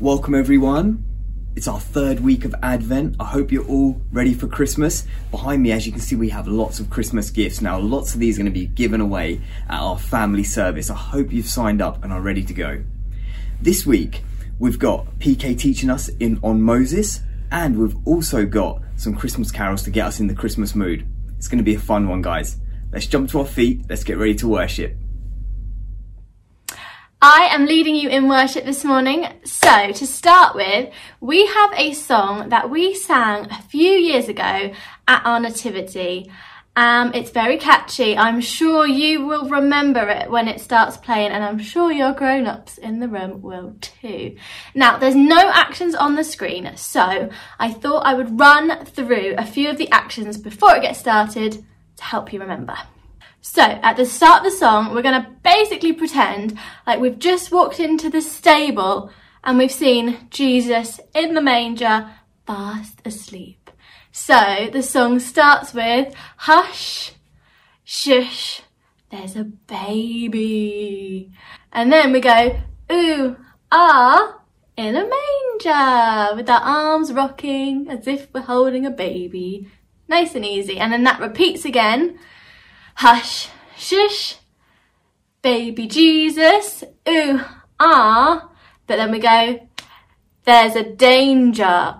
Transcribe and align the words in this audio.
Welcome, 0.00 0.34
everyone. 0.34 1.04
It's 1.56 1.68
our 1.68 1.78
third 1.78 2.20
week 2.20 2.46
of 2.46 2.54
Advent. 2.62 3.16
I 3.20 3.24
hope 3.24 3.52
you're 3.52 3.66
all 3.66 4.00
ready 4.10 4.32
for 4.32 4.46
Christmas. 4.46 5.06
Behind 5.30 5.62
me, 5.62 5.72
as 5.72 5.84
you 5.84 5.92
can 5.92 6.00
see, 6.00 6.16
we 6.16 6.30
have 6.30 6.48
lots 6.48 6.80
of 6.80 6.88
Christmas 6.88 7.28
gifts. 7.28 7.60
Now, 7.60 7.78
lots 7.78 8.14
of 8.14 8.20
these 8.20 8.38
are 8.38 8.40
going 8.40 8.50
to 8.50 8.58
be 8.58 8.64
given 8.64 9.02
away 9.02 9.42
at 9.68 9.78
our 9.78 9.98
family 9.98 10.42
service. 10.42 10.88
I 10.88 10.94
hope 10.94 11.30
you've 11.30 11.44
signed 11.44 11.82
up 11.82 12.02
and 12.02 12.14
are 12.14 12.22
ready 12.22 12.42
to 12.44 12.54
go. 12.54 12.82
This 13.60 13.84
week, 13.84 14.22
we've 14.58 14.78
got 14.78 15.04
PK 15.18 15.58
teaching 15.58 15.90
us 15.90 16.08
in 16.08 16.40
on 16.42 16.62
Moses, 16.62 17.20
and 17.50 17.78
we've 17.78 17.96
also 18.06 18.46
got 18.46 18.80
some 18.96 19.14
Christmas 19.14 19.52
carols 19.52 19.82
to 19.82 19.90
get 19.90 20.06
us 20.06 20.18
in 20.18 20.28
the 20.28 20.34
Christmas 20.34 20.74
mood. 20.74 21.06
It's 21.36 21.46
going 21.46 21.58
to 21.58 21.62
be 21.62 21.74
a 21.74 21.78
fun 21.78 22.08
one, 22.08 22.22
guys. 22.22 22.56
Let's 22.90 23.06
jump 23.06 23.28
to 23.32 23.40
our 23.40 23.46
feet. 23.46 23.84
Let's 23.90 24.04
get 24.04 24.16
ready 24.16 24.34
to 24.36 24.48
worship. 24.48 24.96
I 27.22 27.48
am 27.50 27.66
leading 27.66 27.96
you 27.96 28.08
in 28.08 28.30
worship 28.30 28.64
this 28.64 28.82
morning. 28.82 29.26
So, 29.44 29.92
to 29.92 30.06
start 30.06 30.54
with, 30.54 30.90
we 31.20 31.44
have 31.44 31.70
a 31.76 31.92
song 31.92 32.48
that 32.48 32.70
we 32.70 32.94
sang 32.94 33.50
a 33.50 33.60
few 33.60 33.90
years 33.90 34.28
ago 34.28 34.72
at 35.06 35.26
our 35.26 35.38
Nativity. 35.38 36.32
Um, 36.76 37.12
it's 37.12 37.30
very 37.30 37.58
catchy. 37.58 38.16
I'm 38.16 38.40
sure 38.40 38.86
you 38.86 39.26
will 39.26 39.50
remember 39.50 40.08
it 40.08 40.30
when 40.30 40.48
it 40.48 40.62
starts 40.62 40.96
playing, 40.96 41.32
and 41.32 41.44
I'm 41.44 41.58
sure 41.58 41.92
your 41.92 42.14
grown 42.14 42.46
ups 42.46 42.78
in 42.78 43.00
the 43.00 43.08
room 43.08 43.42
will 43.42 43.76
too. 43.82 44.36
Now, 44.74 44.96
there's 44.96 45.14
no 45.14 45.50
actions 45.52 45.94
on 45.94 46.14
the 46.14 46.24
screen, 46.24 46.74
so 46.76 47.28
I 47.58 47.70
thought 47.70 48.06
I 48.06 48.14
would 48.14 48.40
run 48.40 48.86
through 48.86 49.34
a 49.36 49.44
few 49.44 49.68
of 49.68 49.76
the 49.76 49.90
actions 49.90 50.38
before 50.38 50.74
it 50.74 50.82
gets 50.82 51.00
started 51.00 51.62
to 51.96 52.02
help 52.02 52.32
you 52.32 52.40
remember. 52.40 52.78
So, 53.42 53.62
at 53.62 53.96
the 53.96 54.04
start 54.04 54.44
of 54.44 54.52
the 54.52 54.58
song, 54.58 54.92
we're 54.94 55.02
going 55.02 55.22
to 55.22 55.30
basically 55.42 55.94
pretend 55.94 56.58
like 56.86 57.00
we've 57.00 57.18
just 57.18 57.50
walked 57.50 57.80
into 57.80 58.10
the 58.10 58.20
stable 58.20 59.10
and 59.42 59.56
we've 59.56 59.72
seen 59.72 60.28
Jesus 60.28 61.00
in 61.14 61.32
the 61.32 61.40
manger, 61.40 62.10
fast 62.46 63.00
asleep. 63.04 63.70
So, 64.12 64.68
the 64.70 64.82
song 64.82 65.20
starts 65.20 65.72
with 65.72 66.14
Hush, 66.36 67.12
shush, 67.82 68.60
there's 69.10 69.36
a 69.36 69.44
baby. 69.44 71.32
And 71.72 71.90
then 71.90 72.12
we 72.12 72.20
go, 72.20 72.60
Ooh, 72.92 73.36
ah, 73.72 74.40
in 74.76 74.96
a 74.96 75.08
manger, 75.08 76.36
with 76.36 76.50
our 76.50 76.60
arms 76.60 77.10
rocking 77.12 77.88
as 77.88 78.06
if 78.06 78.28
we're 78.34 78.42
holding 78.42 78.84
a 78.84 78.90
baby. 78.90 79.70
Nice 80.08 80.34
and 80.34 80.44
easy. 80.44 80.78
And 80.78 80.92
then 80.92 81.04
that 81.04 81.20
repeats 81.20 81.64
again 81.64 82.18
hush, 83.00 83.48
shush, 83.78 84.36
baby 85.40 85.86
Jesus, 85.86 86.84
ooh, 87.08 87.40
ah. 87.78 88.50
But 88.86 88.96
then 88.96 89.10
we 89.10 89.18
go, 89.18 89.66
there's 90.44 90.76
a 90.76 90.84
danger. 90.84 91.96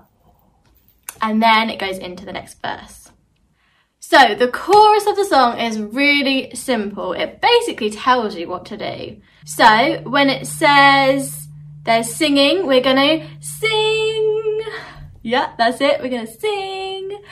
And 1.23 1.43
then 1.43 1.71
it 1.71 1.79
goes 1.79 1.97
into 1.97 2.27
the 2.27 2.35
next 2.35 2.61
verse. 2.61 3.11
So 3.99 4.35
the 4.35 4.49
chorus 4.49 5.07
of 5.07 5.17
the 5.17 5.25
song 5.25 5.59
is 5.59 5.79
really 5.79 6.55
simple. 6.55 7.15
It 7.15 7.41
basically 7.41 7.91
tells 7.91 8.37
you 8.37 8.47
what 8.49 8.67
to 8.67 8.77
do. 8.77 9.23
So 9.47 10.03
when 10.03 10.29
it 10.29 10.47
says 10.47 11.49
there's 11.85 12.15
singing, 12.15 12.67
we're 12.67 12.83
gonna 12.83 13.27
sing. 13.41 14.61
Yeah, 15.23 15.55
that's 15.57 15.81
it. 15.81 16.03
We're 16.03 16.11
gonna 16.11 16.27
sing. 16.27 17.23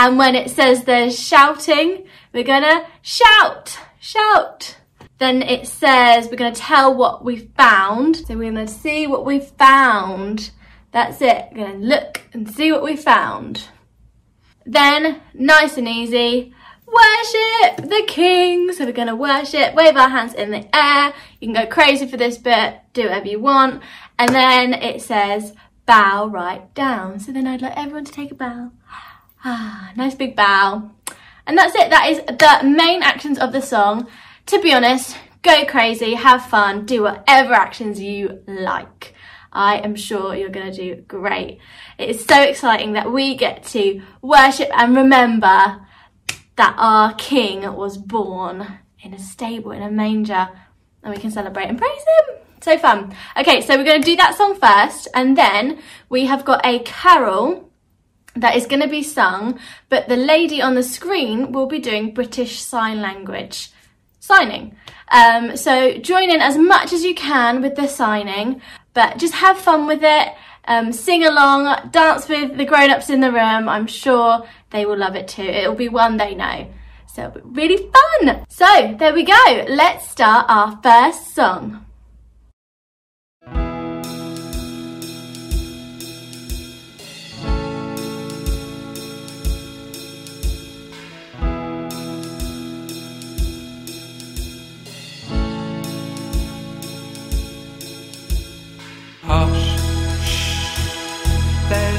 And 0.00 0.16
when 0.16 0.36
it 0.36 0.50
says 0.50 0.84
there's 0.84 1.18
shouting, 1.18 2.06
we're 2.32 2.44
gonna 2.44 2.86
shout, 3.02 3.80
shout. 3.98 4.76
Then 5.18 5.42
it 5.42 5.66
says 5.66 6.28
we're 6.28 6.36
gonna 6.36 6.54
tell 6.54 6.94
what 6.94 7.24
we 7.24 7.50
found. 7.56 8.14
So 8.14 8.36
we're 8.36 8.52
gonna 8.52 8.68
see 8.68 9.08
what 9.08 9.26
we 9.26 9.40
found. 9.40 10.52
That's 10.92 11.20
it. 11.20 11.48
We're 11.50 11.66
gonna 11.66 11.78
look 11.84 12.22
and 12.32 12.48
see 12.48 12.70
what 12.70 12.84
we 12.84 12.94
found. 12.94 13.64
Then, 14.64 15.20
nice 15.34 15.76
and 15.76 15.88
easy, 15.88 16.54
worship 16.86 17.78
the 17.78 18.04
king. 18.06 18.72
So 18.74 18.84
we're 18.84 18.92
gonna 18.92 19.16
worship, 19.16 19.74
wave 19.74 19.96
our 19.96 20.10
hands 20.10 20.32
in 20.32 20.52
the 20.52 20.76
air. 20.76 21.12
You 21.40 21.52
can 21.52 21.64
go 21.64 21.68
crazy 21.68 22.06
for 22.06 22.16
this 22.16 22.38
bit, 22.38 22.78
do 22.92 23.02
whatever 23.02 23.26
you 23.26 23.40
want. 23.40 23.82
And 24.16 24.32
then 24.32 24.74
it 24.74 25.02
says 25.02 25.54
bow 25.86 26.28
right 26.28 26.72
down. 26.74 27.18
So 27.18 27.32
then 27.32 27.48
I'd 27.48 27.62
like 27.62 27.76
everyone 27.76 28.04
to 28.04 28.12
take 28.12 28.30
a 28.30 28.36
bow. 28.36 28.70
Ah, 29.44 29.92
nice 29.96 30.14
big 30.14 30.34
bow. 30.34 30.90
And 31.46 31.56
that's 31.56 31.74
it. 31.74 31.90
That 31.90 32.10
is 32.10 32.18
the 32.18 32.68
main 32.68 33.02
actions 33.02 33.38
of 33.38 33.52
the 33.52 33.62
song. 33.62 34.08
To 34.46 34.60
be 34.60 34.72
honest, 34.72 35.16
go 35.42 35.64
crazy, 35.66 36.14
have 36.14 36.44
fun, 36.46 36.86
do 36.86 37.02
whatever 37.02 37.54
actions 37.54 38.00
you 38.00 38.42
like. 38.46 39.14
I 39.52 39.78
am 39.78 39.96
sure 39.96 40.34
you're 40.34 40.50
going 40.50 40.70
to 40.70 40.76
do 40.76 41.02
great. 41.02 41.58
It 41.98 42.10
is 42.10 42.24
so 42.24 42.42
exciting 42.42 42.92
that 42.92 43.10
we 43.10 43.36
get 43.36 43.64
to 43.64 44.02
worship 44.20 44.68
and 44.72 44.94
remember 44.94 45.86
that 46.56 46.74
our 46.76 47.14
King 47.14 47.72
was 47.74 47.96
born 47.96 48.80
in 49.00 49.14
a 49.14 49.18
stable, 49.18 49.70
in 49.70 49.82
a 49.82 49.90
manger, 49.90 50.48
and 51.02 51.14
we 51.14 51.20
can 51.20 51.30
celebrate 51.30 51.68
and 51.68 51.78
praise 51.78 52.00
Him. 52.00 52.36
So 52.60 52.76
fun. 52.76 53.14
Okay, 53.36 53.60
so 53.60 53.76
we're 53.76 53.84
going 53.84 54.02
to 54.02 54.06
do 54.06 54.16
that 54.16 54.36
song 54.36 54.58
first, 54.58 55.08
and 55.14 55.38
then 55.38 55.80
we 56.08 56.26
have 56.26 56.44
got 56.44 56.66
a 56.66 56.80
carol 56.80 57.67
that 58.40 58.56
is 58.56 58.66
going 58.66 58.82
to 58.82 58.88
be 58.88 59.02
sung, 59.02 59.58
but 59.88 60.08
the 60.08 60.16
lady 60.16 60.60
on 60.62 60.74
the 60.74 60.82
screen 60.82 61.52
will 61.52 61.66
be 61.66 61.78
doing 61.78 62.14
British 62.14 62.60
Sign 62.60 63.00
Language 63.00 63.70
signing. 64.20 64.76
Um, 65.10 65.56
so 65.56 65.98
join 65.98 66.30
in 66.30 66.40
as 66.40 66.56
much 66.58 66.92
as 66.92 67.02
you 67.02 67.14
can 67.14 67.62
with 67.62 67.76
the 67.76 67.86
signing, 67.86 68.60
but 68.94 69.18
just 69.18 69.34
have 69.34 69.58
fun 69.58 69.86
with 69.86 70.02
it. 70.02 70.28
Um, 70.66 70.92
sing 70.92 71.24
along, 71.24 71.90
dance 71.90 72.28
with 72.28 72.58
the 72.58 72.66
grown-ups 72.66 73.08
in 73.08 73.20
the 73.20 73.32
room. 73.32 73.68
I'm 73.68 73.86
sure 73.86 74.46
they 74.70 74.84
will 74.84 74.98
love 74.98 75.16
it 75.16 75.26
too. 75.28 75.42
It'll 75.42 75.74
be 75.74 75.88
one 75.88 76.18
they 76.18 76.34
know. 76.34 76.68
So 77.14 77.32
really 77.42 77.78
fun. 77.78 78.44
So 78.50 78.94
there 78.98 79.14
we 79.14 79.24
go. 79.24 79.66
Let's 79.68 80.10
start 80.10 80.44
our 80.48 80.78
first 80.82 81.34
song. 81.34 81.87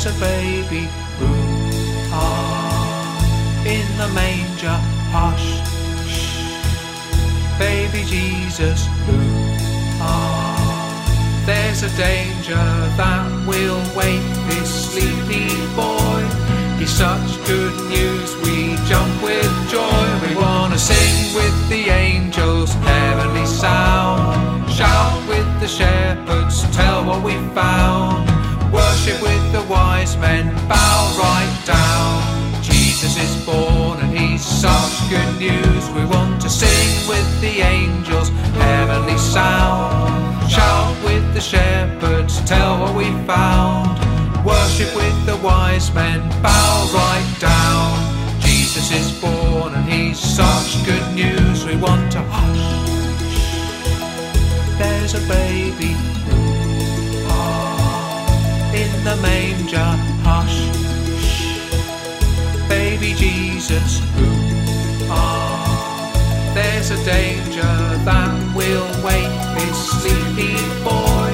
There's 0.02 0.16
a 0.16 0.20
baby, 0.22 0.88
ah, 2.14 3.66
in 3.66 3.86
the 3.98 4.08
manger, 4.14 4.78
hush, 5.12 5.60
shh, 6.08 7.60
baby 7.60 8.06
Jesus, 8.06 8.86
ah, 10.00 11.44
there's 11.46 11.84
a 11.84 11.90
danger 11.98 12.66
that 12.96 13.28
will 13.46 13.82
wake 13.94 14.24
this 14.48 14.72
sleepy 14.88 15.52
boy. 15.76 16.24
He's 16.80 16.92
such 16.92 17.46
good 17.46 17.76
news, 17.90 18.36
we 18.44 18.78
jump 18.88 19.22
with 19.22 19.52
joy. 19.70 20.08
We 20.26 20.36
wanna 20.36 20.78
sing 20.78 21.36
with 21.36 21.58
the 21.68 21.90
angels, 21.90 22.72
heavenly 22.88 23.46
sound, 23.46 24.72
shout 24.72 25.28
with 25.28 25.60
the 25.60 25.68
shepherds, 25.68 26.64
tell 26.74 27.04
what 27.04 27.22
we 27.22 27.34
found 27.54 28.29
worship 28.80 29.22
with 29.22 29.46
the 29.52 29.64
wise 29.64 30.16
men, 30.18 30.46
bow 30.68 31.00
right 31.26 31.56
down. 31.66 32.62
Jesus 32.64 33.14
is 33.26 33.34
born 33.46 34.00
and 34.04 34.12
he's 34.18 34.44
such 34.44 34.96
good 35.10 35.32
news. 35.38 35.84
We 35.98 36.06
want 36.06 36.42
to 36.42 36.50
sing 36.50 36.92
with 37.08 37.30
the 37.42 37.56
angels, 37.78 38.30
heavenly 38.64 39.18
sound. 39.18 40.50
Shout 40.50 40.96
with 41.04 41.26
the 41.34 41.42
shepherds, 41.42 42.34
tell 42.46 42.80
what 42.82 42.96
we 42.96 43.08
found. 43.26 43.92
Worship 44.46 44.92
with 44.96 45.18
the 45.26 45.38
wise 45.38 45.94
men, 45.94 46.20
bow 46.42 46.76
right 47.02 47.30
down. 47.40 47.92
Jesus 48.40 48.88
is 48.92 49.10
born 49.22 49.74
and 49.74 49.86
he's 49.94 50.20
such 50.20 50.70
good 50.86 51.08
news. 51.14 51.66
We 51.66 51.76
want 51.76 52.12
to 52.14 52.22
hush. 52.34 52.66
There's 54.80 55.14
a 55.22 55.24
baby 55.28 55.94
the 59.10 59.22
manger. 59.24 59.92
Hush, 60.22 60.58
shh, 61.26 62.70
baby 62.70 63.14
Jesus, 63.16 64.02
ooh, 64.22 65.10
ah. 65.10 66.52
There's 66.54 66.92
a 66.92 67.00
danger 67.04 67.74
that 68.06 68.32
will 68.56 68.90
wake 69.08 69.40
this 69.58 69.78
sleepy 69.98 70.54
boy. 70.86 71.30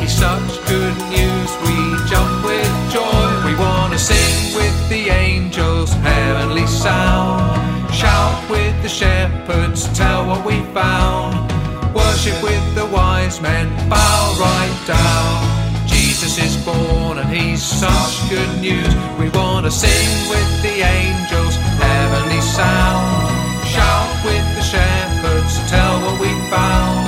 He's 0.00 0.14
such 0.26 0.52
good 0.66 0.96
news, 1.16 1.50
we 1.64 1.76
jump 2.10 2.32
with 2.48 2.72
joy. 2.90 3.28
We 3.46 3.54
wanna 3.54 3.98
sing 3.98 4.56
with 4.58 4.76
the 4.88 5.10
angels, 5.10 5.92
heavenly 6.08 6.66
sound. 6.66 7.94
Shout 7.94 8.50
with 8.50 8.74
the 8.82 8.88
shepherds, 8.88 9.80
tell 9.96 10.26
what 10.26 10.44
we 10.44 10.56
found. 10.74 11.32
Worship 11.94 12.42
with 12.42 12.64
the 12.74 12.86
wise 12.86 13.40
men, 13.40 13.68
bow 13.88 14.22
right 14.40 14.78
down. 14.88 15.51
Jesus 16.32 16.56
is 16.56 16.64
born 16.64 17.18
and 17.18 17.28
He's 17.28 17.62
such 17.62 18.30
good 18.30 18.48
news. 18.58 18.88
We 19.20 19.28
want 19.36 19.66
to 19.66 19.70
sing 19.70 20.30
with 20.30 20.62
the 20.62 20.80
angels, 20.80 21.56
heavenly 21.76 22.40
sound. 22.40 23.28
Shout 23.68 24.08
with 24.24 24.46
the 24.56 24.62
shepherds, 24.62 25.52
tell 25.68 26.00
what 26.00 26.18
we 26.20 26.32
found. 26.48 27.04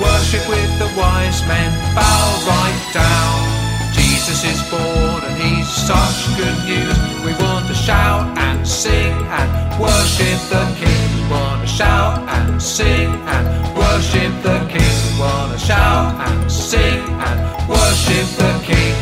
Worship 0.00 0.48
with 0.48 0.78
the 0.78 0.88
wise 0.96 1.44
men, 1.46 1.72
bow 1.94 2.24
right 2.48 2.80
down. 2.94 3.92
Jesus 3.92 4.40
is 4.44 4.62
born 4.70 5.20
and 5.28 5.36
he's 5.42 5.68
such 5.68 6.24
good 6.40 6.56
news. 6.64 6.96
We 7.20 7.34
want 7.44 7.68
to 7.68 7.74
shout 7.74 8.38
and 8.38 8.66
sing 8.66 9.12
and 9.12 9.78
worship 9.78 10.40
the 10.48 10.64
King. 10.80 11.03
Shout 11.74 12.28
and 12.28 12.62
sing 12.62 13.10
and 13.10 13.76
worship 13.76 14.32
the 14.44 14.58
King. 14.70 14.94
To 15.50 15.58
shout 15.58 16.14
and 16.28 16.50
sing 16.50 17.02
and 17.02 17.68
worship 17.68 18.26
the 18.38 18.52
King. 18.62 18.94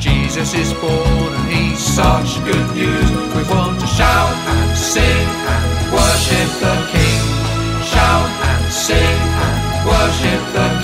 Jesus 0.00 0.54
is 0.54 0.72
born 0.74 1.32
and 1.38 1.48
he's 1.52 1.78
such 1.78 2.42
good 2.44 2.74
news. 2.74 3.10
We 3.36 3.42
want 3.54 3.78
to 3.78 3.86
shout 3.86 4.34
and 4.54 4.76
sing 4.76 5.28
and 5.54 5.92
worship 5.94 6.50
the 6.58 6.74
King. 6.90 7.22
Shout 7.92 8.30
and 8.50 8.72
sing 8.72 9.18
and 9.46 9.86
worship 9.86 10.42
the 10.52 10.68
King. 10.68 10.79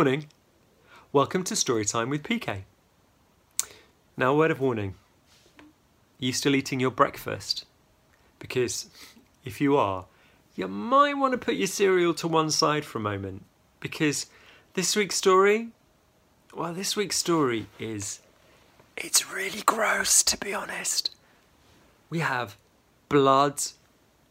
Morning. 0.00 0.28
Welcome 1.12 1.44
to 1.44 1.52
Storytime 1.52 2.08
with 2.08 2.22
PK. 2.22 2.62
Now, 4.16 4.32
a 4.32 4.34
word 4.34 4.50
of 4.50 4.58
warning. 4.58 4.94
Are 5.58 5.64
you 6.24 6.32
still 6.32 6.54
eating 6.54 6.80
your 6.80 6.90
breakfast? 6.90 7.66
Because 8.38 8.88
if 9.44 9.60
you 9.60 9.76
are, 9.76 10.06
you 10.56 10.68
might 10.68 11.18
want 11.18 11.32
to 11.32 11.38
put 11.38 11.56
your 11.56 11.66
cereal 11.66 12.14
to 12.14 12.26
one 12.26 12.50
side 12.50 12.86
for 12.86 12.96
a 12.96 13.02
moment. 13.02 13.44
Because 13.78 14.24
this 14.72 14.96
week's 14.96 15.16
story, 15.16 15.68
well, 16.54 16.72
this 16.72 16.96
week's 16.96 17.18
story 17.18 17.66
is. 17.78 18.20
It's 18.96 19.30
really 19.30 19.60
gross, 19.66 20.22
to 20.22 20.38
be 20.38 20.54
honest. 20.54 21.10
We 22.08 22.20
have 22.20 22.56
blood, 23.10 23.60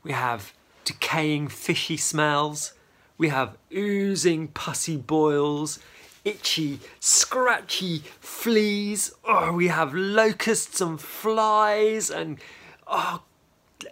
we 0.01 0.13
have 0.13 0.51
decaying 0.83 1.50
fishy 1.50 1.98
smells, 1.98 2.74
we 3.19 3.27
have 3.27 3.57
oozing 3.71 4.48
pussy 4.48 4.95
boils, 4.95 5.77
itchy, 6.24 6.80
scratchy 7.01 8.00
fleas, 8.19 9.13
oh, 9.25 9.51
we 9.51 9.68
have 9.68 9.94
locusts 9.94 10.80
and 10.81 11.00
flies, 11.00 12.10
and 12.10 12.39
oh, 12.88 13.21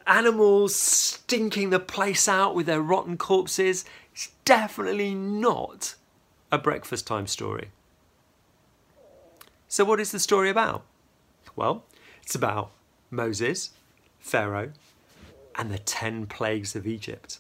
animals 0.08 0.76
stinking 0.76 1.70
the 1.70 1.80
place 1.80 2.28
out 2.28 2.56
with 2.56 2.66
their 2.66 2.82
rotten 2.82 3.18
corpses. 3.18 3.84
It's 4.14 4.32
definitely 4.46 5.14
not 5.14 5.96
a 6.50 6.58
breakfast 6.58 7.06
time 7.06 7.28
story. 7.28 7.72
So, 9.68 9.84
what 9.84 10.00
is 10.00 10.12
the 10.12 10.20
story 10.20 10.50
about? 10.50 10.86
Well, 11.58 11.84
it's 12.24 12.34
about 12.34 12.72
Moses, 13.12 13.72
Pharaoh, 14.20 14.72
and 15.56 15.70
the 15.70 15.80
10 15.80 16.28
plagues 16.28 16.78
of 16.78 16.88
Egypt. 16.88 17.40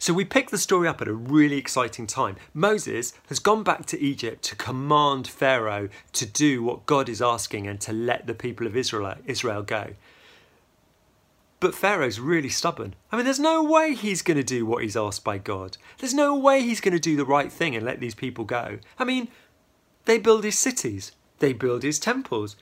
So 0.00 0.14
we 0.14 0.24
pick 0.24 0.48
the 0.48 0.56
story 0.56 0.88
up 0.88 1.02
at 1.02 1.08
a 1.08 1.12
really 1.12 1.58
exciting 1.58 2.06
time. 2.06 2.36
Moses 2.54 3.12
has 3.28 3.38
gone 3.38 3.62
back 3.62 3.84
to 3.84 4.00
Egypt 4.00 4.42
to 4.44 4.56
command 4.56 5.28
Pharaoh 5.28 5.90
to 6.14 6.24
do 6.24 6.62
what 6.62 6.86
God 6.86 7.10
is 7.10 7.20
asking 7.20 7.66
and 7.66 7.78
to 7.82 7.92
let 7.92 8.26
the 8.26 8.32
people 8.32 8.66
of 8.66 8.78
Israel, 8.78 9.16
Israel 9.26 9.62
go. 9.62 9.92
But 11.60 11.74
Pharaoh's 11.74 12.18
really 12.18 12.48
stubborn. 12.48 12.94
I 13.12 13.16
mean, 13.16 13.26
there's 13.26 13.38
no 13.38 13.62
way 13.62 13.92
he's 13.92 14.22
going 14.22 14.38
to 14.38 14.42
do 14.42 14.64
what 14.64 14.82
he's 14.82 14.96
asked 14.96 15.22
by 15.22 15.36
God. 15.36 15.76
There's 15.98 16.14
no 16.14 16.34
way 16.34 16.62
he's 16.62 16.80
going 16.80 16.94
to 16.94 16.98
do 16.98 17.14
the 17.14 17.26
right 17.26 17.52
thing 17.52 17.76
and 17.76 17.84
let 17.84 18.00
these 18.00 18.14
people 18.14 18.46
go. 18.46 18.78
I 18.98 19.04
mean, 19.04 19.28
they 20.06 20.16
build 20.16 20.44
his 20.44 20.58
cities, 20.58 21.12
they 21.40 21.52
build 21.52 21.82
his 21.82 21.98
temples, 21.98 22.56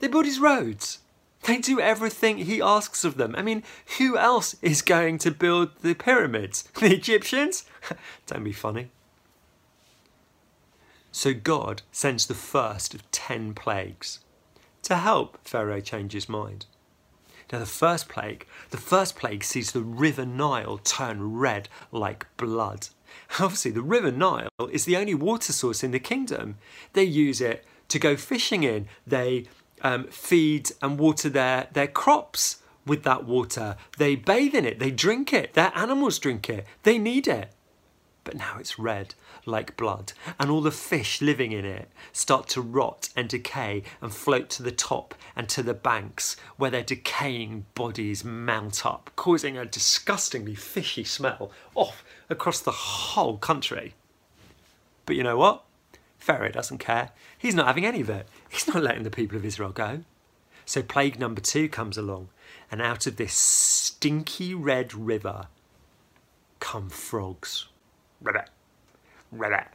they 0.00 0.08
build 0.08 0.26
his 0.26 0.38
roads. 0.38 0.98
They 1.46 1.58
do 1.58 1.80
everything 1.80 2.38
he 2.38 2.60
asks 2.60 3.04
of 3.04 3.16
them. 3.16 3.36
I 3.36 3.42
mean, 3.42 3.62
who 3.98 4.18
else 4.18 4.56
is 4.62 4.82
going 4.82 5.18
to 5.18 5.30
build 5.30 5.70
the 5.80 5.94
pyramids? 5.94 6.64
The 6.80 6.92
Egyptians? 6.92 7.64
Don't 8.26 8.44
be 8.44 8.52
funny. 8.52 8.90
So 11.12 11.32
God 11.32 11.82
sends 11.92 12.26
the 12.26 12.34
first 12.34 12.94
of 12.94 13.10
ten 13.12 13.54
plagues 13.54 14.20
to 14.82 14.96
help 14.96 15.38
Pharaoh 15.44 15.80
change 15.80 16.12
his 16.12 16.28
mind. 16.28 16.66
Now, 17.52 17.60
the 17.60 17.66
first 17.66 18.08
plague, 18.08 18.44
the 18.70 18.76
first 18.76 19.14
plague 19.14 19.44
sees 19.44 19.70
the 19.70 19.80
River 19.80 20.26
Nile 20.26 20.78
turn 20.78 21.36
red 21.38 21.68
like 21.92 22.26
blood. 22.36 22.88
Obviously, 23.40 23.70
the 23.70 23.82
River 23.82 24.10
Nile 24.10 24.48
is 24.72 24.84
the 24.84 24.96
only 24.96 25.14
water 25.14 25.52
source 25.52 25.84
in 25.84 25.92
the 25.92 26.00
kingdom. 26.00 26.56
They 26.92 27.04
use 27.04 27.40
it 27.40 27.64
to 27.88 28.00
go 28.00 28.16
fishing 28.16 28.64
in. 28.64 28.88
They 29.06 29.46
um, 29.82 30.04
feed 30.08 30.70
and 30.82 30.98
water 30.98 31.28
their, 31.28 31.68
their 31.72 31.86
crops 31.86 32.62
with 32.86 33.02
that 33.02 33.24
water. 33.24 33.76
They 33.98 34.16
bathe 34.16 34.54
in 34.54 34.64
it. 34.64 34.78
They 34.78 34.90
drink 34.90 35.32
it. 35.32 35.54
Their 35.54 35.72
animals 35.74 36.18
drink 36.18 36.48
it. 36.48 36.66
They 36.84 36.98
need 36.98 37.26
it. 37.26 37.52
But 38.24 38.36
now 38.36 38.56
it's 38.58 38.78
red 38.78 39.14
like 39.44 39.76
blood, 39.76 40.12
and 40.40 40.50
all 40.50 40.60
the 40.60 40.72
fish 40.72 41.22
living 41.22 41.52
in 41.52 41.64
it 41.64 41.88
start 42.12 42.48
to 42.48 42.60
rot 42.60 43.08
and 43.14 43.28
decay 43.28 43.84
and 44.00 44.12
float 44.12 44.50
to 44.50 44.64
the 44.64 44.72
top 44.72 45.14
and 45.36 45.48
to 45.48 45.62
the 45.62 45.74
banks 45.74 46.36
where 46.56 46.72
their 46.72 46.82
decaying 46.82 47.66
bodies 47.76 48.24
mount 48.24 48.84
up, 48.84 49.10
causing 49.14 49.56
a 49.56 49.64
disgustingly 49.64 50.56
fishy 50.56 51.04
smell 51.04 51.52
off 51.76 52.02
across 52.28 52.60
the 52.60 52.72
whole 52.72 53.38
country. 53.38 53.94
But 55.04 55.14
you 55.14 55.22
know 55.22 55.36
what? 55.36 55.62
Pharaoh 56.26 56.50
doesn't 56.50 56.78
care. 56.78 57.10
He's 57.38 57.54
not 57.54 57.68
having 57.68 57.86
any 57.86 58.00
of 58.00 58.10
it. 58.10 58.26
He's 58.48 58.66
not 58.66 58.82
letting 58.82 59.04
the 59.04 59.12
people 59.12 59.36
of 59.36 59.44
Israel 59.44 59.70
go. 59.70 60.00
So 60.64 60.82
plague 60.82 61.20
number 61.20 61.40
two 61.40 61.68
comes 61.68 61.96
along, 61.96 62.30
and 62.68 62.82
out 62.82 63.06
of 63.06 63.14
this 63.14 63.32
stinky 63.32 64.52
red 64.52 64.92
river 64.92 65.46
come 66.58 66.90
frogs. 66.90 67.68
Rabbit, 68.20 68.50
rabbit. 69.30 69.68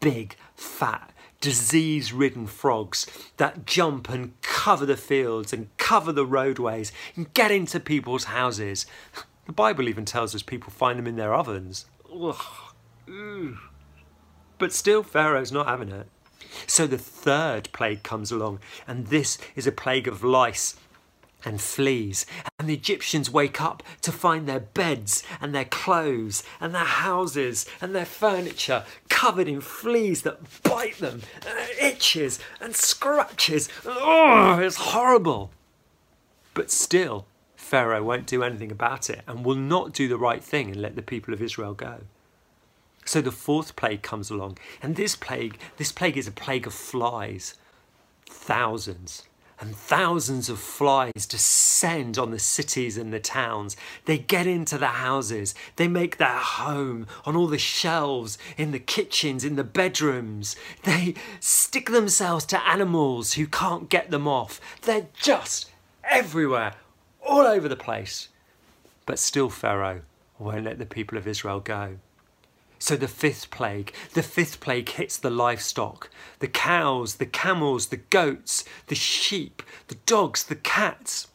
Big, 0.00 0.36
fat, 0.54 1.12
disease 1.42 2.10
ridden 2.10 2.46
frogs 2.46 3.06
that 3.36 3.66
jump 3.66 4.08
and 4.08 4.32
cover 4.40 4.86
the 4.86 4.96
fields 4.96 5.52
and 5.52 5.68
cover 5.76 6.10
the 6.10 6.24
roadways 6.24 6.90
and 7.16 7.34
get 7.34 7.50
into 7.50 7.78
people's 7.80 8.24
houses. 8.24 8.86
The 9.44 9.52
Bible 9.52 9.90
even 9.90 10.06
tells 10.06 10.34
us 10.34 10.42
people 10.42 10.70
find 10.70 10.98
them 10.98 11.06
in 11.06 11.16
their 11.16 11.34
ovens. 11.34 11.84
Ugh. 12.10 12.42
Ugh. 13.06 13.58
But 14.58 14.72
still, 14.72 15.02
Pharaoh's 15.02 15.52
not 15.52 15.66
having 15.66 15.90
it. 15.90 16.06
So 16.66 16.86
the 16.86 16.98
third 16.98 17.68
plague 17.72 18.02
comes 18.02 18.32
along, 18.32 18.60
and 18.86 19.08
this 19.08 19.38
is 19.54 19.66
a 19.66 19.72
plague 19.72 20.08
of 20.08 20.24
lice 20.24 20.76
and 21.44 21.60
fleas. 21.60 22.26
And 22.58 22.68
the 22.68 22.74
Egyptians 22.74 23.30
wake 23.30 23.60
up 23.60 23.82
to 24.02 24.10
find 24.10 24.46
their 24.46 24.60
beds 24.60 25.22
and 25.40 25.54
their 25.54 25.64
clothes 25.64 26.42
and 26.60 26.74
their 26.74 26.84
houses 26.84 27.66
and 27.80 27.94
their 27.94 28.06
furniture 28.06 28.84
covered 29.08 29.46
in 29.46 29.60
fleas 29.60 30.22
that 30.22 30.62
bite 30.62 30.98
them 30.98 31.22
and 31.46 31.58
it 31.58 31.82
itches 31.82 32.38
and 32.60 32.74
scratches. 32.74 33.68
Oh, 33.84 34.58
it's 34.58 34.76
horrible. 34.76 35.50
But 36.54 36.70
still, 36.70 37.26
Pharaoh 37.54 38.02
won't 38.02 38.26
do 38.26 38.42
anything 38.42 38.72
about 38.72 39.08
it 39.08 39.22
and 39.26 39.44
will 39.44 39.56
not 39.56 39.92
do 39.92 40.08
the 40.08 40.18
right 40.18 40.42
thing 40.42 40.70
and 40.70 40.82
let 40.82 40.96
the 40.96 41.02
people 41.02 41.32
of 41.32 41.42
Israel 41.42 41.74
go. 41.74 42.00
So 43.06 43.22
the 43.22 43.32
fourth 43.32 43.76
plague 43.76 44.02
comes 44.02 44.28
along, 44.28 44.58
and 44.82 44.96
this 44.96 45.16
plague, 45.16 45.58
this 45.78 45.92
plague 45.92 46.18
is 46.18 46.28
a 46.28 46.32
plague 46.32 46.66
of 46.66 46.74
flies. 46.74 47.54
Thousands 48.28 49.22
and 49.58 49.74
thousands 49.74 50.50
of 50.50 50.58
flies 50.58 51.24
descend 51.26 52.18
on 52.18 52.30
the 52.30 52.38
cities 52.38 52.98
and 52.98 53.12
the 53.12 53.20
towns. 53.20 53.76
They 54.04 54.18
get 54.18 54.46
into 54.46 54.76
the 54.76 54.88
houses. 54.88 55.54
They 55.76 55.88
make 55.88 56.18
their 56.18 56.28
home 56.28 57.06
on 57.24 57.36
all 57.36 57.46
the 57.46 57.58
shelves, 57.58 58.36
in 58.58 58.72
the 58.72 58.78
kitchens, 58.78 59.44
in 59.44 59.56
the 59.56 59.64
bedrooms. 59.64 60.56
They 60.82 61.14
stick 61.40 61.90
themselves 61.90 62.44
to 62.46 62.68
animals 62.68 63.34
who 63.34 63.46
can't 63.46 63.88
get 63.88 64.10
them 64.10 64.28
off. 64.28 64.60
They're 64.82 65.06
just 65.14 65.70
everywhere, 66.04 66.74
all 67.26 67.46
over 67.46 67.68
the 67.68 67.76
place. 67.76 68.28
But 69.06 69.18
still, 69.18 69.48
Pharaoh 69.48 70.02
won't 70.38 70.64
let 70.64 70.78
the 70.78 70.86
people 70.86 71.16
of 71.16 71.26
Israel 71.26 71.60
go. 71.60 71.96
So 72.86 72.94
the 72.94 73.08
fifth 73.08 73.50
plague, 73.50 73.92
the 74.14 74.22
fifth 74.22 74.60
plague 74.60 74.88
hits 74.90 75.16
the 75.16 75.28
livestock 75.28 76.08
the 76.38 76.46
cows, 76.46 77.16
the 77.16 77.26
camels, 77.26 77.88
the 77.88 77.96
goats, 77.96 78.64
the 78.86 78.94
sheep, 78.94 79.60
the 79.88 79.96
dogs, 80.06 80.44
the 80.44 80.54
cats. 80.54 81.26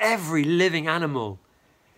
Every 0.00 0.44
living 0.44 0.88
animal 0.88 1.40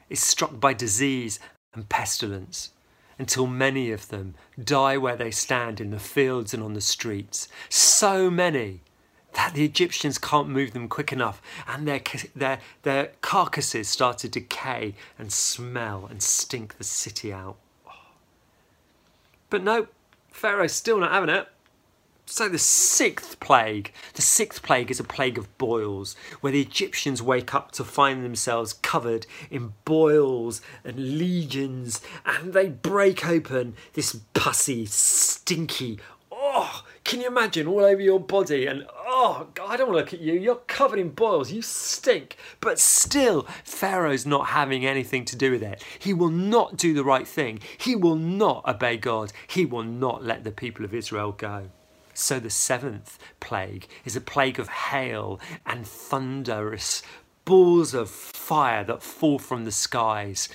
is 0.09 0.19
struck 0.19 0.59
by 0.59 0.73
disease 0.73 1.39
and 1.73 1.89
pestilence 1.89 2.73
until 3.17 3.47
many 3.47 3.93
of 3.93 4.09
them 4.09 4.35
die 4.61 4.97
where 4.97 5.15
they 5.15 5.31
stand 5.31 5.81
in 5.81 5.93
the 5.93 6.01
fields 6.01 6.53
and 6.53 6.61
on 6.61 6.75
the 6.75 6.81
streets. 6.81 7.47
So 7.69 8.29
many 8.29 8.81
that 9.35 9.55
the 9.55 9.65
Egyptians 9.65 10.19
can't 10.19 10.49
move 10.49 10.73
them 10.73 10.89
quick 10.89 11.13
enough 11.13 11.41
and 11.69 11.87
their, 11.87 12.01
their, 12.35 12.59
their 12.83 13.13
carcasses 13.21 13.87
start 13.87 14.19
to 14.19 14.29
decay 14.29 14.97
and 15.17 15.31
smell 15.31 16.09
and 16.11 16.21
stink 16.21 16.77
the 16.77 16.83
city 16.83 17.33
out. 17.33 17.57
But 19.51 19.63
no, 19.63 19.89
Pharaoh's 20.31 20.73
still 20.73 20.99
not 20.99 21.13
having 21.13 21.29
it. 21.29 21.49
So 22.27 22.49
the 22.49 22.61
sixth 22.61 23.41
plague, 23.41 23.93
the 24.15 24.23
sixth 24.23 24.63
plague 24.63 24.89
is 24.93 25.01
a 25.01 25.05
plague 25.05 25.37
of 25.37 25.59
boils, 25.59 26.15
where 26.41 26.53
the 26.53 26.61
Egyptians 26.61 27.21
wake 27.21 27.53
up 27.53 27.73
to 27.73 27.83
find 27.83 28.25
themselves 28.25 28.73
covered 28.73 29.27
in 29.51 29.73
boils 29.85 30.63
and 30.85 31.19
lesions, 31.19 32.01
and 32.25 32.53
they 32.53 32.69
break 32.69 33.27
open 33.27 33.75
this 33.95 34.21
pussy, 34.33 34.87
stinky, 34.87 35.99
oh, 36.31 36.85
can 37.05 37.21
you 37.21 37.27
imagine 37.27 37.67
all 37.67 37.85
over 37.85 38.01
your 38.01 38.21
body 38.21 38.67
and 38.67 38.87
oh 39.07 39.49
God, 39.55 39.71
I 39.71 39.77
don't 39.77 39.89
want 39.89 39.99
to 39.99 40.05
look 40.05 40.15
at 40.15 40.21
you. 40.21 40.35
You're 40.35 40.57
covered 40.67 40.99
in 40.99 41.11
boils. 41.11 41.51
You 41.51 41.63
stink. 41.63 42.37
But 42.61 42.79
still, 42.79 43.47
Pharaoh's 43.65 44.27
not 44.27 44.49
having 44.49 44.87
anything 44.87 45.25
to 45.27 45.37
do 45.37 45.51
with 45.51 45.63
it. 45.63 45.85
He 45.99 46.15
will 46.15 46.29
not 46.31 46.77
do 46.77 46.95
the 46.95 47.05
right 47.05 47.27
thing. 47.27 47.61
He 47.79 47.97
will 47.97 48.17
not 48.17 48.67
obey 48.67 48.97
God. 48.97 49.33
He 49.47 49.65
will 49.65 49.83
not 49.83 50.25
let 50.25 50.45
the 50.45 50.53
people 50.53 50.85
of 50.85 50.95
Israel 50.95 51.33
go. 51.33 51.71
So 52.15 52.39
the 52.39 52.51
seventh 52.51 53.19
plague 53.41 53.89
is 54.05 54.15
a 54.15 54.21
plague 54.21 54.59
of 54.59 54.69
hail 54.69 55.41
and 55.65 55.87
thunderous 55.87 57.03
balls 57.45 57.95
of 57.95 58.11
fire 58.11 58.85
that 58.85 59.03
fall 59.03 59.39
from 59.39 59.65
the 59.65 59.73
skies 59.73 60.49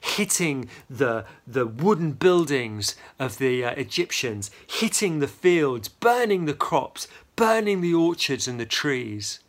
hitting 0.00 0.68
the, 0.88 1.24
the 1.46 1.66
wooden 1.66 2.12
buildings 2.12 2.96
of 3.18 3.38
the 3.38 3.64
uh, 3.64 3.70
Egyptians, 3.72 4.50
hitting 4.66 5.18
the 5.18 5.28
fields, 5.28 5.88
burning 5.88 6.46
the 6.46 6.54
crops, 6.54 7.06
burning 7.36 7.80
the 7.80 7.94
orchards 7.94 8.48
and 8.48 8.58
the 8.58 8.66
trees. 8.66 9.40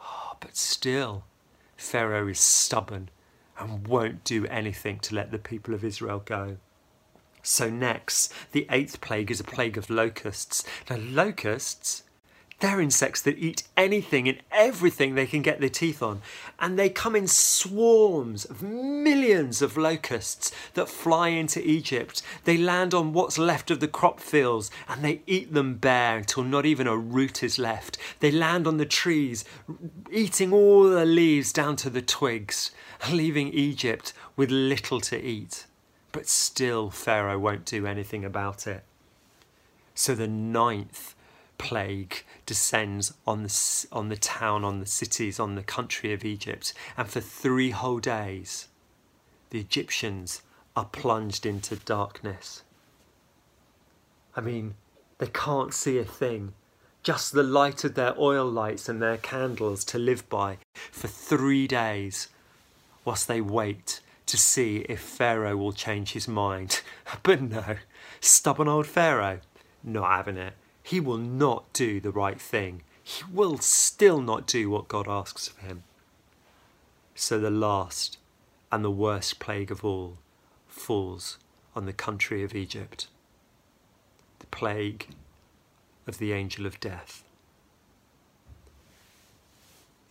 Oh, 0.00 0.36
but 0.40 0.56
still, 0.56 1.24
Pharaoh 1.76 2.28
is 2.28 2.40
stubborn 2.40 3.10
and 3.58 3.86
won't 3.86 4.24
do 4.24 4.46
anything 4.46 4.98
to 5.00 5.14
let 5.14 5.30
the 5.30 5.38
people 5.38 5.74
of 5.74 5.84
Israel 5.84 6.22
go. 6.24 6.56
So, 7.42 7.68
next, 7.68 8.32
the 8.52 8.66
eighth 8.70 9.00
plague 9.00 9.30
is 9.30 9.38
a 9.38 9.44
plague 9.44 9.76
of 9.76 9.90
locusts. 9.90 10.64
Now, 10.88 10.96
locusts 10.96 12.02
they're 12.64 12.80
insects 12.80 13.20
that 13.20 13.36
eat 13.36 13.64
anything 13.76 14.26
and 14.26 14.38
everything 14.50 15.14
they 15.14 15.26
can 15.26 15.42
get 15.42 15.60
their 15.60 15.68
teeth 15.68 16.02
on. 16.02 16.22
And 16.58 16.78
they 16.78 16.88
come 16.88 17.14
in 17.14 17.26
swarms 17.26 18.46
of 18.46 18.62
millions 18.62 19.60
of 19.60 19.76
locusts 19.76 20.50
that 20.72 20.88
fly 20.88 21.28
into 21.28 21.60
Egypt. 21.60 22.22
They 22.44 22.56
land 22.56 22.94
on 22.94 23.12
what's 23.12 23.36
left 23.36 23.70
of 23.70 23.80
the 23.80 23.88
crop 23.88 24.18
fields 24.18 24.70
and 24.88 25.04
they 25.04 25.20
eat 25.26 25.52
them 25.52 25.74
bare 25.74 26.16
until 26.16 26.42
not 26.42 26.64
even 26.64 26.86
a 26.86 26.96
root 26.96 27.42
is 27.42 27.58
left. 27.58 27.98
They 28.20 28.30
land 28.30 28.66
on 28.66 28.78
the 28.78 28.86
trees, 28.86 29.44
eating 30.10 30.50
all 30.50 30.84
the 30.84 31.04
leaves 31.04 31.52
down 31.52 31.76
to 31.76 31.90
the 31.90 32.00
twigs, 32.00 32.70
leaving 33.12 33.52
Egypt 33.52 34.14
with 34.36 34.50
little 34.50 35.02
to 35.02 35.22
eat. 35.22 35.66
But 36.12 36.28
still, 36.28 36.88
Pharaoh 36.88 37.38
won't 37.38 37.66
do 37.66 37.86
anything 37.86 38.24
about 38.24 38.66
it. 38.66 38.84
So 39.94 40.14
the 40.14 40.28
ninth 40.28 41.14
plague 41.58 42.24
descends 42.46 43.14
on 43.26 43.42
the, 43.42 43.86
on 43.92 44.08
the 44.08 44.16
town, 44.16 44.64
on 44.64 44.80
the 44.80 44.86
cities, 44.86 45.40
on 45.40 45.54
the 45.54 45.62
country 45.62 46.12
of 46.12 46.24
Egypt. 46.24 46.72
And 46.96 47.08
for 47.08 47.20
three 47.20 47.70
whole 47.70 48.00
days, 48.00 48.68
the 49.50 49.60
Egyptians 49.60 50.42
are 50.76 50.86
plunged 50.86 51.46
into 51.46 51.76
darkness. 51.76 52.62
I 54.36 54.40
mean, 54.40 54.74
they 55.18 55.28
can't 55.28 55.72
see 55.72 55.98
a 55.98 56.04
thing, 56.04 56.54
just 57.02 57.32
the 57.32 57.42
light 57.42 57.84
of 57.84 57.94
their 57.94 58.18
oil 58.18 58.46
lights 58.46 58.88
and 58.88 59.00
their 59.00 59.16
candles 59.16 59.84
to 59.84 59.98
live 59.98 60.28
by 60.28 60.58
for 60.74 61.06
three 61.06 61.68
days, 61.68 62.28
whilst 63.04 63.28
they 63.28 63.40
wait 63.40 64.00
to 64.26 64.36
see 64.36 64.78
if 64.88 65.00
Pharaoh 65.00 65.56
will 65.56 65.72
change 65.72 66.12
his 66.12 66.26
mind. 66.26 66.80
But 67.22 67.42
no, 67.42 67.76
stubborn 68.20 68.66
old 68.66 68.86
Pharaoh, 68.86 69.40
not 69.84 70.10
having 70.10 70.36
it. 70.36 70.54
He 70.84 71.00
will 71.00 71.18
not 71.18 71.72
do 71.72 71.98
the 71.98 72.10
right 72.10 72.38
thing. 72.38 72.82
He 73.02 73.24
will 73.32 73.56
still 73.56 74.20
not 74.20 74.46
do 74.46 74.68
what 74.68 74.86
God 74.86 75.08
asks 75.08 75.48
of 75.48 75.56
him. 75.56 75.82
So 77.14 77.38
the 77.40 77.50
last 77.50 78.18
and 78.70 78.84
the 78.84 78.90
worst 78.90 79.40
plague 79.40 79.70
of 79.70 79.82
all 79.82 80.18
falls 80.68 81.38
on 81.74 81.86
the 81.86 81.94
country 81.94 82.44
of 82.44 82.54
Egypt 82.54 83.08
the 84.40 84.46
plague 84.46 85.08
of 86.06 86.18
the 86.18 86.32
angel 86.32 86.66
of 86.66 86.78
death. 86.80 87.24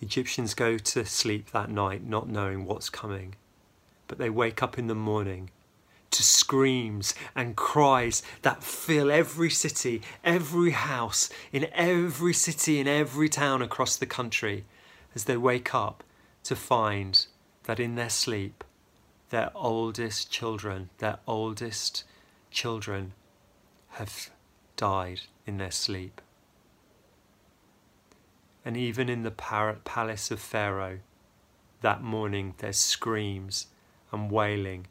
Egyptians 0.01 0.55
go 0.55 0.79
to 0.79 1.05
sleep 1.05 1.51
that 1.51 1.69
night 1.69 2.03
not 2.03 2.27
knowing 2.27 2.65
what's 2.65 2.89
coming, 2.89 3.35
but 4.07 4.17
they 4.17 4.29
wake 4.29 4.63
up 4.63 4.79
in 4.79 4.87
the 4.87 4.95
morning 4.95 5.51
to 6.13 6.23
screams 6.23 7.13
and 7.35 7.55
cries 7.55 8.23
that 8.43 8.63
fill 8.63 9.11
every 9.11 9.49
city, 9.49 10.01
every 10.23 10.71
house, 10.71 11.29
in 11.51 11.67
every 11.73 12.33
city, 12.33 12.79
in 12.79 12.87
every 12.87 13.27
town 13.27 13.61
across 13.61 13.97
the 13.97 14.05
country 14.05 14.65
as 15.15 15.25
they 15.25 15.37
wake 15.37 15.75
up 15.75 16.03
to 16.43 16.55
find 16.55 17.27
that 17.63 17.79
in 17.79 17.95
their 17.95 18.09
sleep, 18.09 18.63
their 19.29 19.51
oldest 19.55 20.31
children, 20.31 20.89
their 20.99 21.17
oldest 21.27 22.03
children 22.51 23.13
have 23.91 24.29
died 24.75 25.21
in 25.45 25.57
their 25.57 25.71
sleep. 25.71 26.21
And 28.65 28.77
even 28.77 29.09
in 29.09 29.23
the 29.23 29.31
palace 29.31 30.31
of 30.31 30.39
Pharaoh, 30.39 30.99
that 31.81 32.01
morning 32.01 32.53
there's 32.59 32.77
screams 32.77 33.67
and 34.11 34.31
wailing 34.31 34.87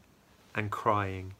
and 0.55 0.71
crying 0.71 1.33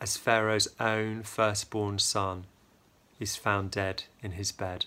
as 0.00 0.16
Pharaoh's 0.16 0.66
own 0.80 1.22
firstborn 1.22 1.96
son 1.96 2.44
is 3.20 3.36
found 3.36 3.70
dead 3.70 4.02
in 4.20 4.32
his 4.32 4.50
bed. 4.50 4.86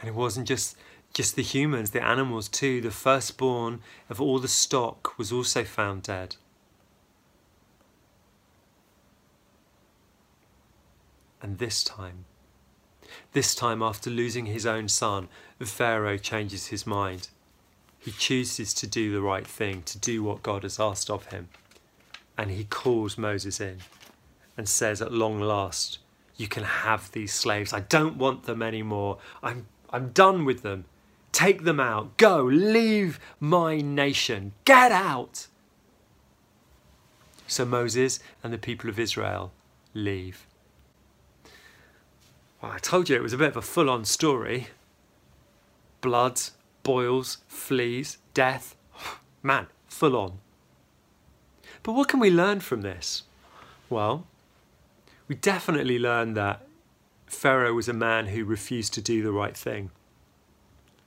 And 0.00 0.08
it 0.08 0.14
wasn't 0.14 0.48
just 0.48 0.76
just 1.14 1.36
the 1.36 1.42
humans, 1.42 1.92
the 1.92 2.04
animals 2.04 2.48
too. 2.48 2.80
The 2.80 2.90
firstborn 2.90 3.80
of 4.10 4.20
all 4.20 4.40
the 4.40 4.48
stock 4.48 5.16
was 5.16 5.32
also 5.32 5.64
found 5.64 6.02
dead. 6.02 6.36
And 11.40 11.58
this 11.58 11.84
time, 11.84 12.24
this 13.32 13.54
time 13.54 13.80
after 13.80 14.10
losing 14.10 14.46
his 14.46 14.66
own 14.66 14.88
son, 14.88 15.28
Pharaoh 15.60 16.18
changes 16.18 16.66
his 16.66 16.84
mind. 16.84 17.28
He 18.06 18.12
chooses 18.12 18.72
to 18.74 18.86
do 18.86 19.10
the 19.10 19.20
right 19.20 19.44
thing, 19.44 19.82
to 19.82 19.98
do 19.98 20.22
what 20.22 20.44
God 20.44 20.62
has 20.62 20.78
asked 20.78 21.10
of 21.10 21.26
him. 21.26 21.48
And 22.38 22.52
he 22.52 22.62
calls 22.62 23.18
Moses 23.18 23.60
in 23.60 23.78
and 24.56 24.68
says, 24.68 25.02
At 25.02 25.10
long 25.10 25.40
last, 25.40 25.98
you 26.36 26.46
can 26.46 26.62
have 26.62 27.10
these 27.10 27.32
slaves. 27.32 27.72
I 27.72 27.80
don't 27.80 28.16
want 28.16 28.44
them 28.44 28.62
anymore. 28.62 29.18
I'm, 29.42 29.66
I'm 29.90 30.10
done 30.10 30.44
with 30.44 30.62
them. 30.62 30.84
Take 31.32 31.64
them 31.64 31.80
out. 31.80 32.16
Go. 32.16 32.44
Leave 32.44 33.18
my 33.40 33.80
nation. 33.80 34.52
Get 34.64 34.92
out. 34.92 35.48
So 37.48 37.64
Moses 37.64 38.20
and 38.44 38.52
the 38.52 38.58
people 38.58 38.88
of 38.88 39.00
Israel 39.00 39.50
leave. 39.94 40.46
Well, 42.62 42.70
I 42.70 42.78
told 42.78 43.08
you 43.08 43.16
it 43.16 43.22
was 43.22 43.32
a 43.32 43.38
bit 43.38 43.48
of 43.48 43.56
a 43.56 43.62
full 43.62 43.90
on 43.90 44.04
story 44.04 44.68
blood, 46.00 46.40
boils, 46.86 47.38
fleas, 47.48 48.18
death. 48.32 48.76
Man, 49.42 49.66
full 49.88 50.16
on. 50.16 50.38
But 51.82 51.92
what 51.92 52.08
can 52.08 52.20
we 52.20 52.30
learn 52.30 52.60
from 52.60 52.82
this? 52.82 53.24
Well, 53.90 54.26
we 55.26 55.34
definitely 55.34 55.98
learn 55.98 56.34
that 56.34 56.66
Pharaoh 57.26 57.74
was 57.74 57.88
a 57.88 57.92
man 57.92 58.26
who 58.26 58.44
refused 58.44 58.94
to 58.94 59.02
do 59.02 59.20
the 59.20 59.32
right 59.32 59.56
thing. 59.56 59.90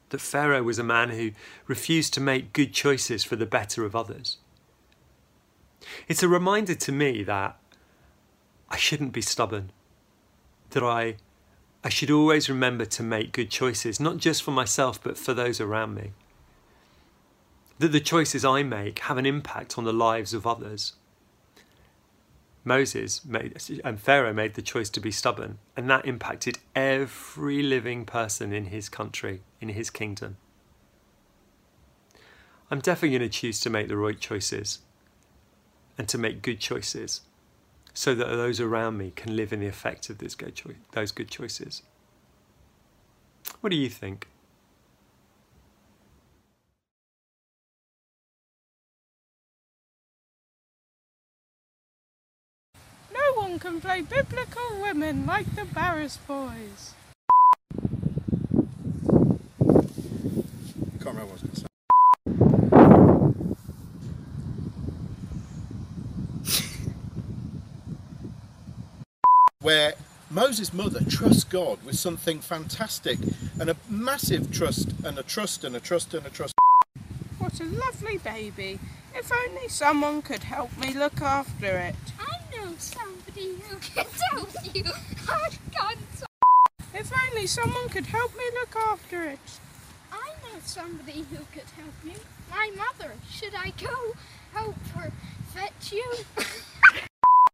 That 0.09 0.19
Pharaoh 0.19 0.63
was 0.63 0.79
a 0.79 0.83
man 0.83 1.11
who 1.11 1.31
refused 1.65 2.13
to 2.15 2.21
make 2.21 2.51
good 2.51 2.73
choices 2.73 3.23
for 3.23 3.37
the 3.37 3.45
better 3.45 3.85
of 3.85 3.95
others. 3.95 4.37
It's 6.09 6.23
a 6.23 6.27
reminder 6.27 6.75
to 6.75 6.91
me 6.91 7.23
that 7.23 7.57
I 8.69 8.75
shouldn't 8.75 9.13
be 9.13 9.21
stubborn, 9.21 9.71
that 10.71 10.83
I, 10.83 11.15
I 11.83 11.89
should 11.89 12.11
always 12.11 12.49
remember 12.49 12.85
to 12.85 13.03
make 13.03 13.31
good 13.31 13.49
choices, 13.49 13.99
not 13.99 14.17
just 14.17 14.43
for 14.43 14.51
myself, 14.51 15.01
but 15.01 15.17
for 15.17 15.33
those 15.33 15.61
around 15.61 15.95
me. 15.95 16.11
That 17.79 17.93
the 17.93 18.01
choices 18.01 18.43
I 18.43 18.63
make 18.63 18.99
have 18.99 19.17
an 19.17 19.25
impact 19.25 19.77
on 19.77 19.85
the 19.85 19.93
lives 19.93 20.33
of 20.33 20.45
others. 20.45 20.93
Moses 22.65 23.23
made, 23.23 23.57
and 23.85 23.99
Pharaoh 23.99 24.33
made 24.33 24.55
the 24.55 24.61
choice 24.61 24.89
to 24.89 24.99
be 24.99 25.11
stubborn, 25.11 25.59
and 25.77 25.89
that 25.89 26.05
impacted 26.05 26.59
every 26.75 27.63
living 27.63 28.05
person 28.05 28.51
in 28.51 28.65
his 28.65 28.89
country, 28.89 29.41
in 29.61 29.69
his 29.69 29.89
kingdom. 29.89 30.35
I'm 32.69 32.81
definitely 32.81 33.17
going 33.17 33.29
to 33.31 33.37
choose 33.37 33.61
to 33.61 33.69
make 33.69 33.87
the 33.87 33.97
right 33.97 34.19
choices 34.19 34.79
and 35.97 36.07
to 36.09 36.17
make 36.17 36.41
good 36.41 36.59
choices 36.59 37.21
so 37.99 38.15
that 38.15 38.27
those 38.27 38.61
around 38.61 38.97
me 38.97 39.11
can 39.13 39.35
live 39.35 39.51
in 39.51 39.59
the 39.59 39.67
effect 39.67 40.09
of 40.09 40.19
good 40.33 40.53
those 40.93 41.11
good 41.11 41.27
choices. 41.27 41.83
What 43.59 43.71
do 43.71 43.75
you 43.75 43.89
think? 43.89 44.29
No 53.13 53.19
one 53.35 53.59
can 53.59 53.81
play 53.81 53.99
biblical 53.99 54.79
women 54.81 55.25
like 55.25 55.53
the 55.55 55.65
Barris 55.65 56.15
boys. 56.25 56.93
Can't 61.01 61.03
remember 61.03 61.25
what 61.25 61.31
I 61.31 61.33
was 61.33 61.41
going 61.41 61.53
to 61.53 61.59
say. 61.59 61.65
Where 69.61 69.93
Moses' 70.39 70.73
mother 70.73 71.01
trusts 71.09 71.43
God 71.43 71.83
with 71.83 71.99
something 71.99 72.39
fantastic 72.39 73.19
and 73.59 73.69
a 73.69 73.75
massive 73.89 74.49
trust 74.53 74.87
and 75.03 75.19
a 75.19 75.23
trust 75.23 75.65
and 75.65 75.75
a 75.75 75.81
trust 75.81 76.13
and 76.13 76.25
a 76.25 76.29
trust. 76.29 76.53
What 77.39 77.59
a 77.59 77.65
lovely 77.65 78.19
baby. 78.19 78.79
If 79.13 79.33
only 79.33 79.67
someone 79.67 80.21
could 80.21 80.43
help 80.43 80.77
me 80.77 80.93
look 80.93 81.19
after 81.21 81.77
it. 81.79 81.95
I 82.17 82.37
know 82.55 82.71
somebody 82.77 83.55
who 83.67 83.79
can 83.79 84.05
help 84.31 84.49
you. 84.73 84.85
I've 85.29 85.59
got 85.73 85.97
some. 86.15 86.27
If 86.93 87.11
only 87.27 87.45
someone 87.45 87.89
could 87.89 88.05
help 88.05 88.31
me 88.37 88.45
look 88.61 88.77
after 88.77 89.25
it. 89.25 89.59
I 90.09 90.29
know 90.43 90.61
somebody 90.63 91.25
who 91.29 91.39
could 91.51 91.69
help 91.75 91.95
you. 92.05 92.13
My 92.49 92.71
mother. 92.77 93.15
Should 93.29 93.55
I 93.55 93.73
go 93.77 94.13
help 94.53 94.77
her 94.95 95.11
fetch 95.53 95.91
you? 95.91 96.13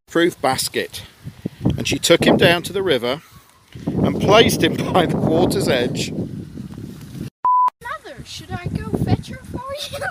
Proof 0.06 0.40
basket. 0.40 1.02
And 1.86 1.90
she 1.90 1.98
took 2.00 2.26
him 2.26 2.36
down 2.36 2.64
to 2.64 2.72
the 2.72 2.82
river 2.82 3.22
and 3.86 4.20
placed 4.20 4.60
him 4.60 4.74
by 4.92 5.06
the 5.06 5.16
water's 5.16 5.68
edge. 5.68 6.10
Mother, 6.10 8.24
should 8.24 8.50
I 8.50 8.66
go 8.66 8.90
fetch 9.04 9.28
her 9.28 9.36
for 9.36 9.62
you? 9.92 10.04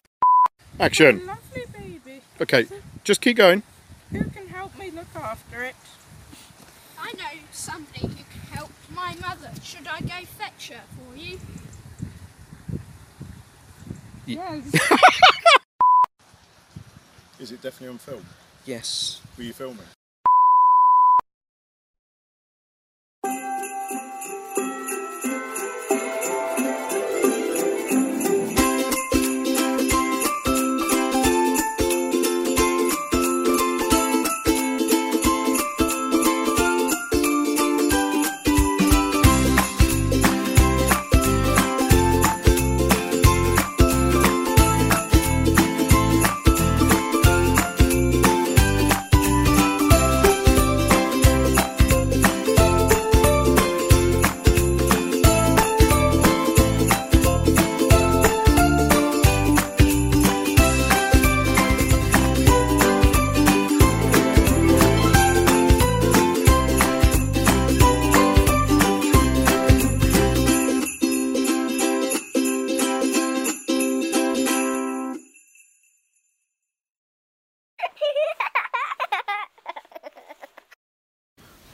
Action. 0.80 1.26
Lovely 1.26 1.66
baby. 1.76 2.22
Okay, 2.40 2.64
just 3.04 3.20
keep 3.20 3.36
going. 3.36 3.62
Who 4.12 4.24
can 4.30 4.46
help 4.46 4.78
me 4.78 4.90
look 4.90 5.14
after 5.14 5.62
it? 5.62 5.76
I 6.98 7.12
know 7.12 7.38
somebody 7.50 8.06
who 8.06 8.14
can 8.14 8.40
help 8.50 8.70
my 8.94 9.14
mother. 9.20 9.50
Should 9.62 9.88
I 9.88 10.00
go 10.00 10.24
fetch 10.38 10.70
her 10.70 10.80
for 10.96 11.16
you? 11.18 11.38
Yes. 14.24 14.74
Is 17.38 17.52
it 17.52 17.60
definitely 17.60 17.88
on 17.88 17.98
film? 17.98 18.24
Yes. 18.64 19.20
Were 19.36 19.44
you 19.44 19.52
filming? 19.52 19.84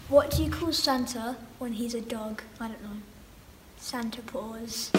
What 0.09 0.31
do 0.31 0.45
you 0.45 0.51
call 0.53 0.73
Santa 0.73 1.35
when 1.59 1.73
he's 1.73 1.92
a 1.92 2.01
dog? 2.01 2.40
I 2.61 2.69
don't 2.69 2.81
know. 2.81 3.01
Santa 3.77 4.23
Paws. 4.23 4.92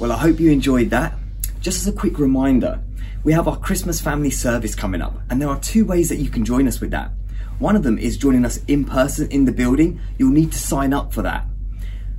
Well, 0.00 0.10
I 0.10 0.16
hope 0.16 0.40
you 0.40 0.50
enjoyed 0.50 0.90
that. 0.90 1.14
Just 1.60 1.82
as 1.82 1.86
a 1.86 1.96
quick 1.96 2.18
reminder, 2.18 2.80
we 3.22 3.32
have 3.34 3.46
our 3.46 3.56
Christmas 3.56 4.00
family 4.00 4.30
service 4.30 4.74
coming 4.74 5.00
up, 5.00 5.20
and 5.30 5.40
there 5.40 5.48
are 5.48 5.60
two 5.60 5.84
ways 5.84 6.08
that 6.08 6.16
you 6.16 6.28
can 6.28 6.44
join 6.44 6.66
us 6.66 6.80
with 6.80 6.90
that. 6.90 7.12
One 7.60 7.76
of 7.76 7.84
them 7.84 7.98
is 7.98 8.16
joining 8.16 8.44
us 8.44 8.64
in 8.66 8.84
person 8.84 9.30
in 9.30 9.44
the 9.44 9.52
building. 9.52 10.00
You'll 10.18 10.32
need 10.32 10.50
to 10.50 10.58
sign 10.58 10.92
up 10.92 11.12
for 11.12 11.22
that. 11.22 11.46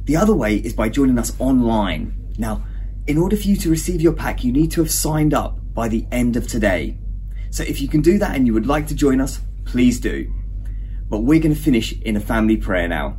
The 0.05 0.15
other 0.15 0.33
way 0.33 0.55
is 0.55 0.71
by 0.73 0.87
joining 0.87 1.19
us 1.19 1.33
online. 1.39 2.33
Now, 2.37 2.63
in 3.05 3.17
order 3.17 3.35
for 3.35 3.49
you 3.49 3.57
to 3.57 3.69
receive 3.69 3.99
your 3.99 4.13
pack, 4.13 4.45
you 4.45 4.53
need 4.53 4.71
to 4.71 4.81
have 4.81 4.91
signed 4.91 5.33
up 5.33 5.59
by 5.73 5.89
the 5.89 6.05
end 6.09 6.37
of 6.37 6.47
today. 6.47 6.95
So 7.51 7.63
if 7.63 7.81
you 7.81 7.89
can 7.89 7.99
do 7.99 8.17
that 8.17 8.33
and 8.33 8.47
you 8.47 8.53
would 8.53 8.67
like 8.67 8.87
to 8.87 8.95
join 8.95 9.19
us, 9.19 9.41
please 9.65 9.99
do. 9.99 10.33
But 11.09 11.19
we're 11.19 11.39
going 11.39 11.55
to 11.55 11.59
finish 11.59 11.99
in 12.01 12.15
a 12.15 12.19
family 12.19 12.55
prayer 12.55 12.87
now. 12.87 13.17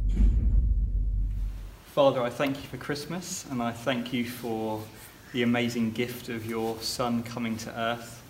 Father, 1.87 2.23
I 2.23 2.31
thank 2.31 2.57
you 2.57 2.69
for 2.69 2.77
Christmas 2.77 3.45
and 3.51 3.61
I 3.61 3.73
thank 3.73 4.13
you 4.13 4.25
for 4.25 4.81
the 5.33 5.43
amazing 5.43 5.91
gift 5.91 6.29
of 6.29 6.47
your 6.47 6.81
Son 6.81 7.25
coming 7.25 7.57
to 7.59 7.79
earth, 7.79 8.23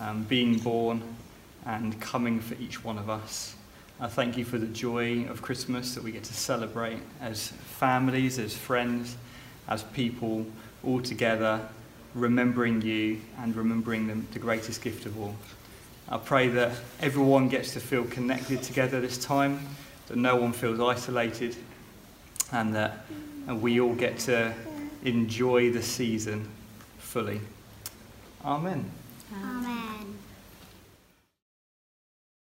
um, 0.00 0.24
being 0.24 0.58
born 0.58 1.02
and 1.64 1.98
coming 2.00 2.40
for 2.40 2.54
each 2.60 2.84
one 2.84 2.98
of 2.98 3.08
us. 3.08 3.54
I 3.98 4.06
thank 4.06 4.36
you 4.36 4.44
for 4.44 4.58
the 4.58 4.66
joy 4.66 5.26
of 5.28 5.40
Christmas 5.40 5.94
that 5.94 6.04
we 6.04 6.12
get 6.12 6.24
to 6.24 6.34
celebrate 6.34 7.00
as 7.22 7.48
families, 7.48 8.38
as 8.38 8.54
friends, 8.54 9.16
as 9.66 9.82
people 9.82 10.46
all 10.84 11.00
together, 11.00 11.66
remembering 12.14 12.82
you 12.82 13.20
and 13.38 13.56
remembering 13.56 14.06
the, 14.06 14.14
the 14.32 14.38
greatest 14.38 14.82
gift 14.82 15.06
of 15.06 15.18
all. 15.18 15.36
I 16.10 16.18
pray 16.18 16.48
that 16.48 16.72
everyone 17.00 17.48
gets 17.48 17.72
to 17.74 17.80
feel 17.80 18.04
connected 18.04 18.62
together 18.62 19.00
this 19.00 19.16
time, 19.16 19.60
that 20.08 20.16
no 20.16 20.34
one 20.34 20.52
feels 20.52 20.80
isolated, 20.80 21.56
and 22.52 22.74
that 22.74 23.06
and 23.46 23.62
we 23.62 23.80
all 23.80 23.94
get 23.94 24.18
to 24.18 24.52
enjoy 25.04 25.70
the 25.70 25.82
season 25.82 26.48
fully. 26.98 27.40
Amen. 28.44 28.90
Amen. 29.32 29.69